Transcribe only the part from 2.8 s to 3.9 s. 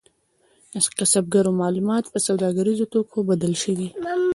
توکو بدل شول.